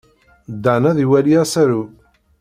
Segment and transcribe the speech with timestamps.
[0.63, 1.81] Dan ad iwali asaru.